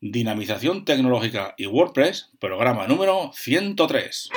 [0.00, 4.30] Dinamización tecnológica y WordPress, programa número 103.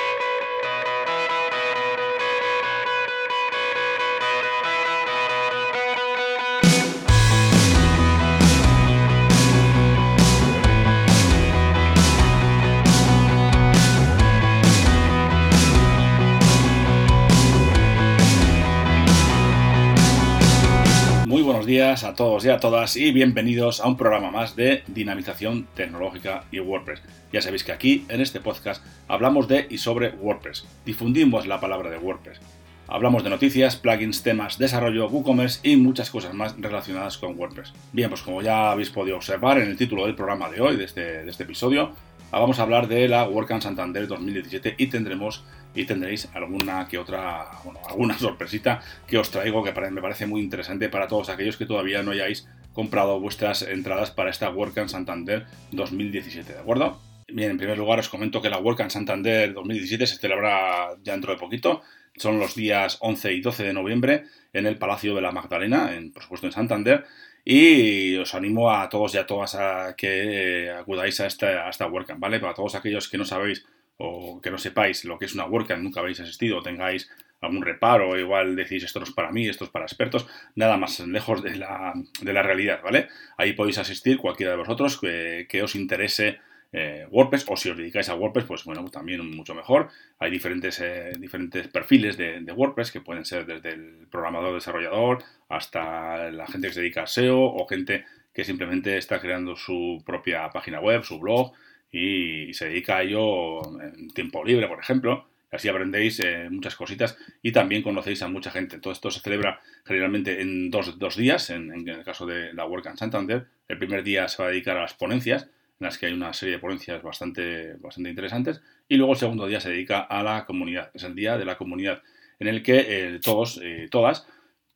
[21.66, 26.44] Días a todos y a todas y bienvenidos a un programa más de dinamización tecnológica
[26.50, 27.02] y WordPress.
[27.32, 30.64] Ya sabéis que aquí, en este podcast, hablamos de y sobre WordPress.
[30.84, 32.40] Difundimos la palabra de WordPress.
[32.88, 37.72] Hablamos de noticias, plugins, temas, desarrollo, WooCommerce y muchas cosas más relacionadas con WordPress.
[37.92, 40.84] Bien, pues como ya habéis podido observar en el título del programa de hoy, de
[40.84, 41.92] este, de este episodio,
[42.38, 47.50] vamos a hablar de la WordCamp Santander 2017 y tendremos y tendréis alguna que otra,
[47.64, 51.66] bueno, alguna sorpresita que os traigo que me parece muy interesante para todos aquellos que
[51.66, 56.98] todavía no hayáis comprado vuestras entradas para esta WordCamp Santander 2017, ¿de acuerdo?
[57.28, 61.32] Bien, en primer lugar os comento que la WordCamp Santander 2017 se celebrará ya dentro
[61.32, 61.82] de poquito,
[62.16, 66.12] son los días 11 y 12 de noviembre en el Palacio de la Magdalena, en,
[66.12, 67.04] por supuesto en Santander,
[67.44, 71.86] y os animo a todos y a todas a que acudáis a esta, a esta
[71.86, 72.38] WordCamp, ¿vale?
[72.38, 75.82] Para todos aquellos que no sabéis o que no sepáis lo que es una WordCamp,
[75.82, 79.64] nunca habéis asistido o tengáis algún reparo, igual decís esto no es para mí, esto
[79.64, 83.08] es para expertos, nada más lejos de la, de la realidad, ¿vale?
[83.36, 86.38] Ahí podéis asistir cualquiera de vosotros que, que os interese
[86.72, 89.90] eh, WordPress o si os dedicáis a WordPress, pues bueno, también mucho mejor.
[90.18, 96.30] Hay diferentes, eh, diferentes perfiles de, WordPress que pueden ser desde el programador desarrollador hasta
[96.30, 100.48] la gente que se dedica a SEO o gente que simplemente está creando su propia
[100.50, 101.52] página web, su blog,
[101.90, 105.26] y se dedica a ello en tiempo libre, por ejemplo.
[105.50, 108.78] Así aprendéis eh, muchas cositas y también conocéis a mucha gente.
[108.78, 112.96] Todo esto se celebra generalmente en dos, dos días, en, el caso de la WordCamp
[112.96, 113.46] Santander.
[113.68, 115.50] El primer día se va a dedicar a las ponencias,
[115.82, 118.62] en las que hay una serie de ponencias bastante, bastante interesantes.
[118.88, 120.90] Y luego el segundo día se dedica a la comunidad.
[120.94, 122.02] Es el día de la comunidad,
[122.38, 124.26] en el que eh, todos eh, todas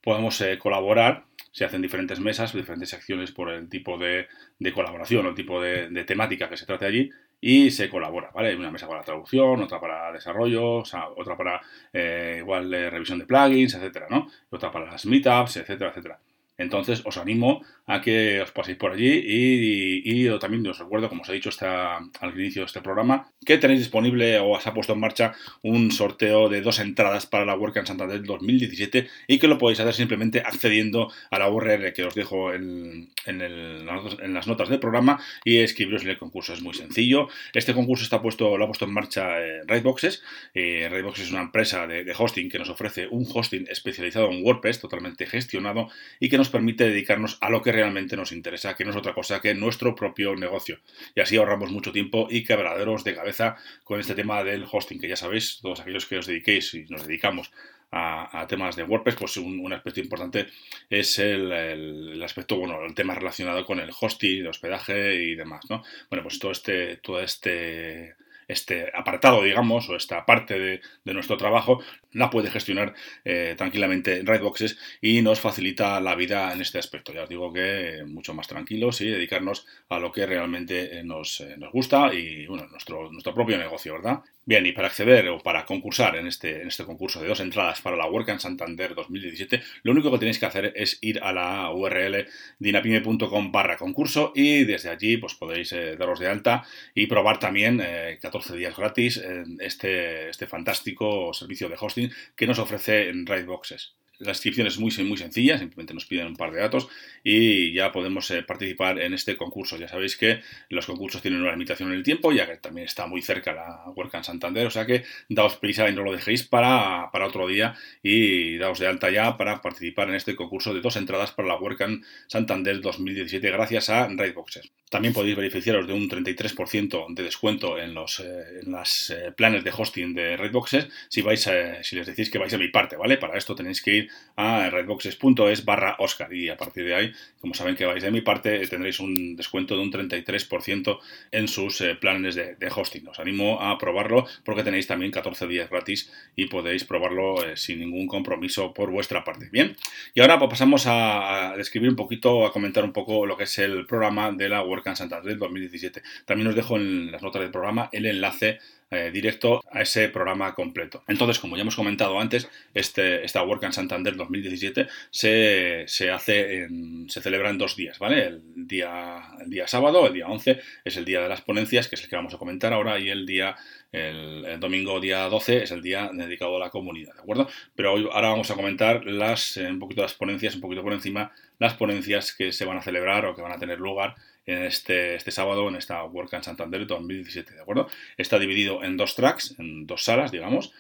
[0.03, 4.26] podemos eh, colaborar se hacen diferentes mesas, diferentes secciones por el tipo de,
[4.75, 7.10] colaboración o el tipo de, temática que se trate allí
[7.41, 8.54] y se colabora, ¿vale?
[8.56, 10.82] Una mesa para traducción, otra para desarrollo,
[11.16, 14.28] otra para eh, igual revisión de plugins, etcétera, ¿no?
[14.50, 16.20] Otra para las meetups, etcétera, etcétera.
[16.59, 21.28] Entonces os animo a que os paséis por allí y, también os recuerdo, como os
[21.28, 24.94] he dicho está, al inicio de este programa, que tenéis disponible o se ha puesto
[24.94, 29.59] en marcha un sorteo de dos entradas para la WordCamp Santander 2017 y que lo
[29.59, 35.21] podéis hacer simplemente accediendo a la URL que os dejo en, las notas del programa
[35.44, 36.53] y escribiros el concurso.
[36.53, 37.28] Es muy sencillo.
[37.53, 40.23] Este concurso está puesto, lo ha puesto en marcha eh, Raidboxes.
[40.55, 44.81] Eh, es una empresa de, de hosting que nos ofrece un hosting especializado en WordPress
[44.81, 45.88] totalmente gestionado
[46.21, 49.14] y que nos permite dedicarnos a lo que realmente nos interesa, que no es otra
[49.14, 50.80] cosa que nuestro propio negocio.
[51.14, 55.08] Y así ahorramos mucho tiempo y quebraderos de cabeza con este tema del hosting, que
[55.08, 57.52] ya sabéis, todos aquellos que os dediquéis y nos dedicamos
[57.90, 60.48] a, temas de WordPress, pues un, aspecto importante
[60.90, 65.64] es el, el, aspecto, bueno, el tema relacionado con el hosting, el hospedaje y demás,
[65.70, 65.82] ¿no?
[66.10, 68.16] Bueno, pues todo este, todo este
[68.48, 71.80] este apartado, digamos, o esta parte de, nuestro trabajo,
[72.12, 77.12] la puede gestionar eh, tranquilamente Redboxes y nos facilita la vida en este aspecto.
[77.12, 81.56] Ya os digo que mucho más tranquilos y dedicarnos a lo que realmente nos, eh,
[81.58, 84.22] nos gusta y, bueno, nuestro, nuestro propio negocio, ¿verdad?
[84.48, 87.80] Bien, y para acceder o para concursar en este, en este concurso de dos entradas
[87.80, 91.72] para la WordCamp Santander 2017, lo único que tenéis que hacer es ir a la
[91.72, 92.28] URL
[92.60, 96.64] dinapime.com barra concurso y desde allí pues podéis eh, daros de alta
[96.94, 99.20] y probar también eh, 14 días gratis
[99.58, 103.96] este, este fantástico servicio de hosting que nos ofrece en Raidboxes.
[104.19, 106.88] La inscripción es muy, muy sencilla, simplemente nos piden un par de datos
[107.22, 109.77] y ya podemos eh, participar en este concurso.
[109.77, 110.41] Ya sabéis que
[110.71, 113.84] los concursos tienen una limitación en el tiempo, ya que también está muy cerca la
[113.94, 117.75] WordCamp Santander, o sea que daos prisa y no lo dejéis para, para otro día
[118.03, 121.56] y daos de alta ya para participar en este concurso de dos entradas para la
[121.56, 124.71] WordCamp Santander 2017 gracias a Raidboxes.
[124.88, 129.64] También podéis beneficiaros de un 33% de descuento en los eh, en las, eh, planes
[129.64, 131.49] de hosting de Redboxes si vais
[131.82, 133.19] si les decís que vais a mi parte, ¿vale?
[133.19, 134.06] Para esto tenéis que ir
[134.37, 138.20] a redboxes.es barra Oscar y a partir de ahí, como saben que vais de mi
[138.20, 140.99] parte, tendréis un descuento de un 33%
[141.32, 143.08] en sus eh, planes de, hosting.
[143.08, 147.81] Os animo a probarlo porque tenéis también 14 días gratis y podéis probarlo eh, sin
[147.81, 149.49] ningún compromiso por vuestra parte.
[149.50, 149.76] Bien,
[150.14, 153.59] y ahora pues, pasamos a, describir un poquito, a comentar un poco lo que es
[153.59, 156.02] el programa de la WordCamp Santander 2017.
[156.25, 158.59] También os dejo en las notas del programa el enlace
[158.91, 161.03] eh, directo a ese programa completo.
[161.09, 166.69] Entonces, como ya hemos comentado antes, este, esta Work en Santander 2017 se, se, hace
[167.09, 168.27] se celebra en dos días, ¿vale?
[168.27, 171.97] El día, el día sábado, el día 11, es el día de las ponencias, que
[171.97, 173.56] es el que vamos a comentar ahora, y el día
[173.93, 177.49] el, domingo día 12 es el día dedicado a la comunidad, ¿de acuerdo?
[177.75, 181.33] Pero hoy, ahora vamos a comentar las, un poquito las ponencias, un poquito por encima,
[181.59, 184.15] las ponencias que se van a celebrar o que van a tener lugar
[184.47, 187.88] en este, este sábado en esta WordCamp Santander 2017, ¿de acuerdo?
[188.17, 190.73] Está dividido en dos tracks, en dos salas, digamos,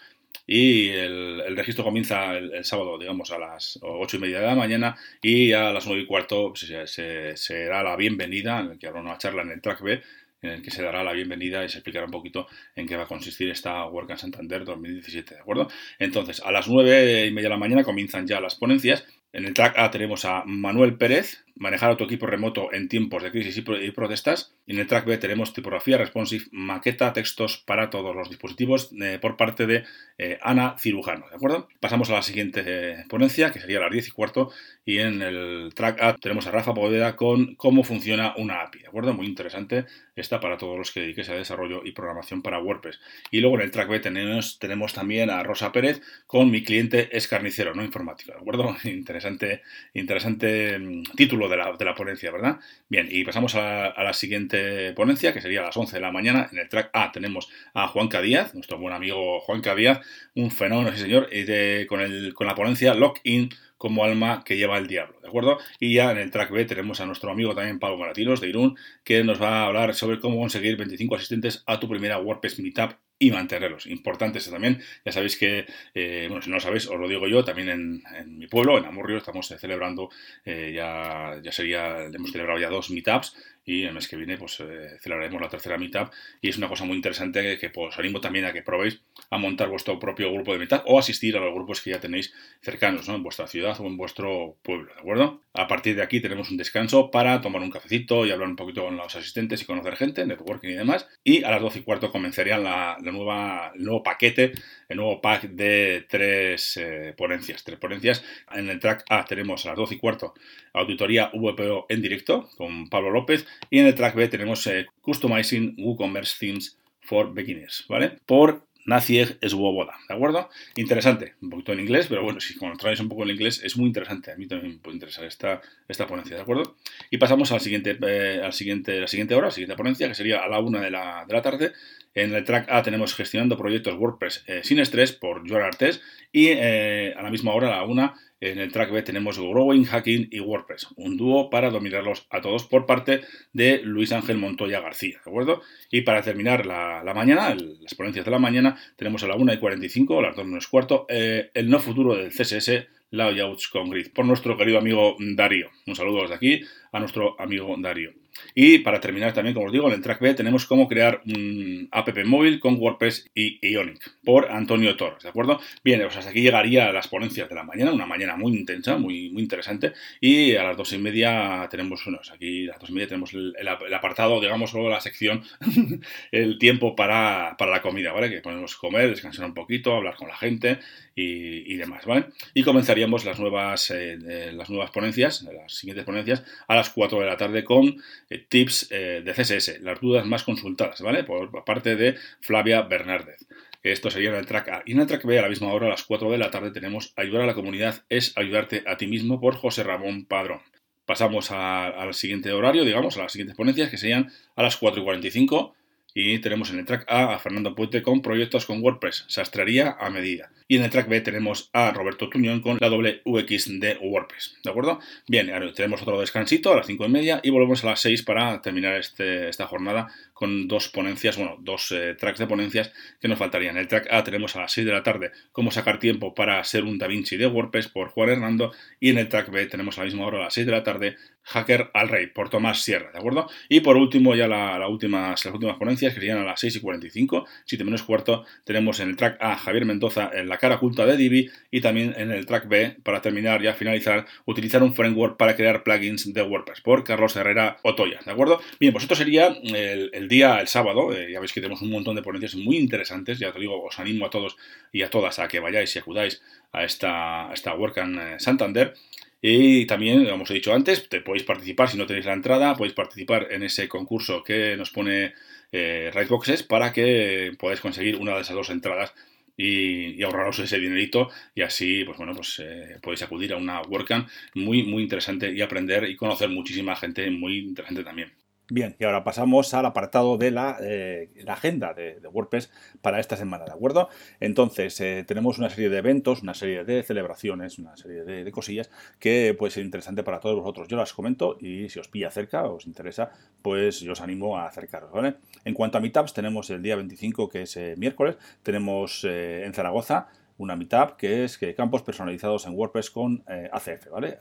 [0.46, 4.96] y el, registro comienza el, sábado, digamos, a las 8 y media de la mañana
[5.20, 9.00] y a las 9 y cuarto se, se, será la bienvenida, en el que habrá
[9.00, 10.02] una charla en el track B,
[10.42, 13.04] en el que se dará la bienvenida y se explicará un poquito en qué va
[13.04, 15.68] a consistir esta WordCamp Santander 2017, ¿de acuerdo?
[15.98, 19.04] Entonces, a las 9 y media de la mañana comienzan ya las ponencias.
[19.32, 23.22] En el track A tenemos a Manuel Pérez, manejar a tu equipo remoto en tiempos
[23.22, 24.54] de crisis y protestas.
[24.66, 29.36] En el track B tenemos tipografía responsive, maqueta, textos para todos los dispositivos eh, por
[29.36, 29.84] parte de
[30.16, 31.68] eh, Ana Cirujano, ¿de acuerdo?
[31.80, 34.50] Pasamos a la siguiente eh, ponencia, que sería las 10 y cuarto,
[34.86, 38.88] y en el track A tenemos a Rafa Poveda con cómo funciona una API, ¿de
[38.88, 39.12] acuerdo?
[39.12, 39.84] Muy interesante
[40.16, 42.98] esta para todos los que dediquéis a desarrollo y programación para WordPress.
[43.30, 47.16] Y luego en el track B tenemos, tenemos también a Rosa Pérez con mi cliente
[47.16, 48.74] es carnicero, no informático, ¿de acuerdo?
[48.84, 49.62] Interesante,
[49.94, 52.58] interesante mm, título de la, ponencia, ¿verdad?
[52.88, 56.48] Bien, y pasamos a la, siguiente ponencia, que sería a las 11 de la mañana.
[56.50, 60.00] En el track A tenemos a Juanca Díaz, nuestro buen amigo Juanca Díaz,
[60.34, 64.56] un fenómeno, sí señor, y de, con, el, con la ponencia Lock-in como alma que
[64.56, 65.58] lleva el diablo, ¿de acuerdo?
[65.80, 68.78] Y ya en el track B tenemos a nuestro amigo también Pablo Maratinos de Irún,
[69.04, 72.92] que nos va a hablar sobre cómo conseguir 25 asistentes a tu primera WordPress Meetup
[73.18, 73.86] y mantenerlos.
[73.86, 74.80] Importante eso también.
[75.04, 78.38] Ya sabéis que, eh, bueno, si no lo sabéis, os lo digo yo, también en,
[78.38, 80.10] mi pueblo, en Amurrio, estamos celebrando,
[80.44, 83.34] eh, ya, ya sería, hemos celebrado ya dos meetups
[83.66, 86.10] y el mes que viene pues eh, celebraremos la tercera meetup
[86.40, 89.38] y es una cosa muy interesante que, pues, os animo también a que probéis a
[89.38, 92.32] montar vuestro propio grupo de meetup o asistir a los grupos que ya tenéis
[92.62, 93.16] cercanos, ¿no?
[93.16, 95.42] En vuestra ciudad o en vuestro pueblo, ¿de acuerdo?
[95.52, 98.84] A partir de aquí tenemos un descanso para tomar un cafecito y hablar un poquito
[98.84, 101.08] con los asistentes y conocer gente, networking y demás.
[101.24, 104.52] Y a las 12 y cuarto comenzarían la, nueva, el nuevo paquete,
[104.88, 107.64] el nuevo pack de tres eh, ponencias.
[107.64, 108.22] Tres ponencias.
[108.52, 110.34] En el track A tenemos a las 12 y cuarto
[110.76, 114.68] auditoría VPO en directo con Pablo López y en el track B tenemos
[115.00, 118.18] Customizing WooCommerce Themes for Beginners, ¿vale?
[118.26, 120.48] Por Nacieg Swoboda, ¿de acuerdo?
[120.76, 123.88] Interesante, un poquito en inglés, pero bueno, si traes un poco en inglés es muy
[123.88, 126.76] interesante, a mí también me puede interesar esta, esta ponencia, ¿de acuerdo?
[127.10, 130.44] Y pasamos al siguiente, eh, al siguiente, la siguiente hora, la siguiente ponencia, que sería
[130.44, 131.72] a la una de la, de la tarde.
[132.16, 136.02] En el track A tenemos gestionando proyectos WordPress eh, sin estrés por Joan Artes
[136.32, 140.28] y a la misma hora, a la una, en el track B tenemos Growing, Hacking
[140.30, 143.22] y WordPress, un dúo para dominarlos a todos por parte
[143.52, 145.62] de Luis Ángel Montoya García, ¿de acuerdo?
[145.90, 149.58] Y para terminar la, mañana, las ponencias de la mañana, tenemos a la 1 y
[149.58, 154.12] 45, a las 2 menos cuarto, eh, el no futuro del CSS Layouts con Grid,
[154.12, 155.70] por nuestro querido amigo Darío.
[155.86, 156.60] Un saludo desde aquí
[156.92, 158.12] a nuestro amigo Darío.
[158.54, 161.88] Y para terminar también, como os digo, en el track B tenemos cómo crear un
[161.90, 165.60] app móvil con WordPress y Ionic por Antonio Torres, ¿de acuerdo?
[165.84, 169.30] Bien, pues hasta aquí llegaría las ponencias de la mañana, una mañana muy intensa, muy,
[169.30, 169.92] muy interesante.
[170.20, 173.32] Y a las dos y media tenemos, bueno, aquí a las dos y media tenemos
[173.34, 173.54] el,
[173.94, 175.42] apartado, digamos, o la sección,
[176.32, 178.30] el tiempo para, la comida, ¿vale?
[178.30, 180.78] Que podemos comer, descansar un poquito, hablar con la gente
[181.18, 182.26] y, demás, ¿vale?
[182.52, 187.26] Y comenzaríamos las nuevas, eh, las nuevas ponencias, las siguientes ponencias, a las 4 de
[187.26, 191.24] la tarde con eh, tips eh, de CSS, las dudas más consultadas, ¿vale?
[191.24, 193.46] Por, parte de Flavia Bernárdez.
[193.82, 194.82] Esto sería en el track A.
[194.84, 196.70] Y en el track B, a la misma hora, a las 4 de la tarde,
[196.70, 200.60] tenemos Ayudar a la comunidad es ayudarte a ti mismo por José Ramón Padrón.
[201.06, 205.04] Pasamos al siguiente horario, digamos, a las siguientes ponencias, que serían a las 4 y
[205.04, 205.74] 45.
[206.18, 210.08] Y tenemos en el track A a Fernando Puente con proyectos con WordPress, sastrería a
[210.08, 210.50] medida.
[210.66, 214.56] Y en el track B tenemos a Roberto Tuñón con la doble UX de WordPress.
[214.64, 214.98] ¿De acuerdo?
[215.28, 218.22] Bien, ahora tenemos otro descansito a las 5 y media y volvemos a las 6
[218.22, 223.26] para terminar este, esta jornada con dos ponencias, bueno, dos eh, tracks de ponencias que
[223.26, 223.78] nos faltarían.
[223.78, 226.84] El track A tenemos a las 6 de la tarde cómo sacar tiempo para ser
[226.84, 230.04] un DaVinci de WordPress por Juan Hernando y en el track B tenemos a la
[230.04, 231.16] misma hora a las 6 de la tarde
[231.46, 233.48] Hacker al Rey por Tomás Sierra, ¿de acuerdo?
[233.68, 235.40] Y por último, ya la, las últimas
[235.78, 239.38] ponencias que serían a las 6 y 45, 7 menos cuarto, tenemos en el track
[239.40, 242.96] A Javier Mendoza en la cara oculta de Divi y también en el track B,
[243.02, 247.78] para terminar ya finalizar, utilizar un framework para crear plugins de WordPress por Carlos Herrera
[247.82, 248.60] Otoya, ¿de acuerdo?
[248.80, 252.16] Bien, pues esto sería el, día, el sábado, eh, ya veis que tenemos un montón
[252.16, 254.56] de ponencias muy interesantes, ya te digo, os animo a todos
[254.92, 256.42] y a todas a que vayáis y acudáis
[256.72, 258.94] a esta, esta WordCamp eh, Santander.
[259.40, 262.74] Y también, como os he dicho antes, te podéis participar, si no tenéis la entrada,
[262.74, 265.34] podéis participar en ese concurso que nos pone
[265.72, 269.14] eh, Rightboxes para que podáis conseguir una de esas dos entradas
[269.56, 274.28] y, ahorraros ese dinerito y así, pues bueno, pues eh, podéis acudir a una WordCamp
[274.54, 278.45] muy, muy interesante y aprender y conocer muchísima gente muy interesante también.
[278.68, 283.64] Bien, y ahora pasamos al apartado de la, eh, agenda de, WordPress para esta semana,
[283.64, 284.08] ¿de acuerdo?
[284.40, 288.90] Entonces, eh, tenemos una serie de eventos, una serie de celebraciones, una serie de, cosillas
[289.20, 290.88] que puede ser interesante para todos vosotros.
[290.88, 293.30] Yo las comento y si os pilla cerca, os interesa,
[293.62, 295.36] pues yo os animo a acercaros, ¿vale?
[295.64, 300.26] En cuanto a meetups, tenemos el día 25, que es eh, miércoles, tenemos en Zaragoza
[300.58, 304.38] una meetup que es que campos personalizados en WordPress con eh, ACF, ¿vale?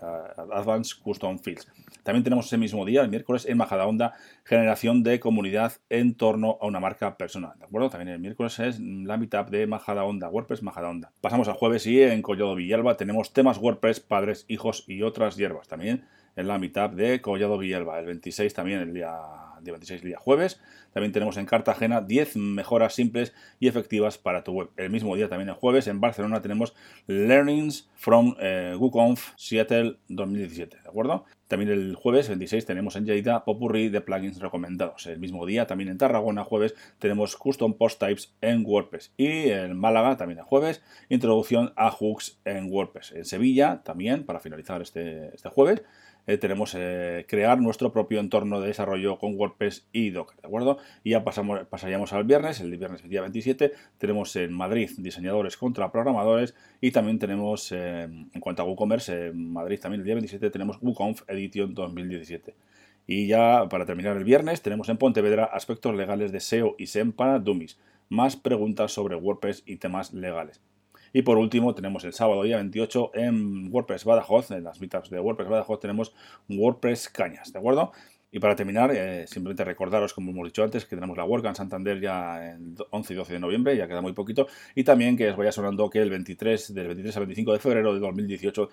[0.51, 1.67] Advanced Custom Fields.
[2.03, 6.67] También tenemos ese mismo día, el miércoles, en Majadahonda, generación de comunidad en torno a
[6.67, 7.89] una marca personal, ¿de acuerdo?
[7.89, 11.11] También el miércoles es la meetup de Majadahonda, WordPress Majadahonda.
[11.21, 15.67] Pasamos al jueves y en Collado Villalba tenemos temas WordPress, padres, hijos y otras hierbas.
[15.67, 16.05] También
[16.35, 19.11] en la meetup de Collado Villalba, el 26 también el día,
[19.65, 20.61] día 26, el día jueves.
[20.93, 24.69] También tenemos en Cartagena 10 mejoras simples y efectivas para tu web.
[24.77, 26.73] El mismo día, también el jueves, en Barcelona tenemos
[27.07, 31.25] Learnings from eh, WooConf Seattle 2017, ¿de acuerdo?
[31.47, 35.05] También el jueves 26 tenemos en Lleida Popurrí de plugins recomendados.
[35.05, 39.13] El mismo día, también en Tarragona, jueves, tenemos Custom Post Types en WordPress.
[39.15, 43.11] Y en Málaga, también el jueves, introducción a hooks en WordPress.
[43.11, 45.83] En Sevilla, también, para finalizar este, este jueves,
[46.27, 50.77] eh, tenemos eh, crear nuestro propio entorno de desarrollo con WordPress y Docker, ¿de acuerdo?
[51.03, 55.91] Y ya pasamos, pasaríamos al viernes, el viernes día 27, tenemos en Madrid diseñadores contra
[55.91, 60.49] programadores y también tenemos, eh, en cuanto a WooCommerce, en Madrid también el día 27
[60.49, 62.55] tenemos WooConf Edition 2017.
[63.07, 67.11] Y ya para terminar el viernes tenemos en Pontevedra aspectos legales de SEO y SEM
[67.11, 67.77] para Dummies,
[68.09, 70.59] más preguntas sobre WordPress y temas legales.
[71.15, 75.21] Y por último, tenemos el sábado día 28 en WordPress Badajoz, en las meetups de
[75.21, 76.13] WordPress Badajoz, tenemos
[76.49, 77.93] WordPress Cañas, ¿de acuerdo?
[78.33, 82.01] Y para terminar, eh, simplemente recordaros, como hemos dicho antes, que tenemos la WordCamp Santander
[82.01, 85.37] ya el 11 y 12 de noviembre, ya queda muy poquito, y también que os
[85.37, 88.69] vaya sonando que el 23, del 23 al 25 de febrero de 2018,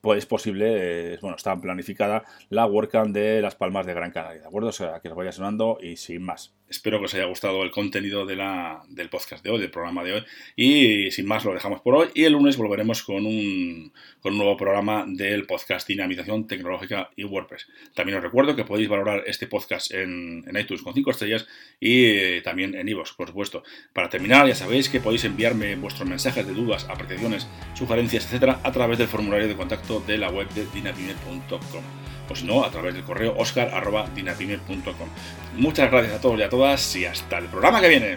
[0.00, 4.42] pues es posible, eh, bueno, está planificada la WordCamp de Las Palmas de Gran Canaria,
[4.42, 4.68] ¿de acuerdo?
[4.68, 6.56] O sea, que os vaya sonando y sin más.
[6.68, 10.02] Espero que os haya gustado el contenido de la, del podcast de hoy, del programa
[10.02, 10.24] de hoy.
[10.56, 12.08] Y sin más lo dejamos por hoy.
[12.12, 17.22] Y el lunes volveremos con un, con un nuevo programa del podcast Dinamización Tecnológica y
[17.22, 17.68] WordPress.
[17.94, 21.46] También os recuerdo que podéis valorar este podcast en, en iTunes con 5 estrellas
[21.78, 23.62] y eh, también en iVoox, por supuesto.
[23.92, 28.72] Para terminar, ya sabéis que podéis enviarme vuestros mensajes de dudas, apreciaciones, sugerencias, etcétera, a
[28.72, 31.82] través del formulario de contacto de la web de dinapime.com
[32.28, 35.08] o si no, a través del correo oscar.dinapime.com.
[35.56, 38.14] Muchas gracias a todos y a todas y hasta el programa que viene.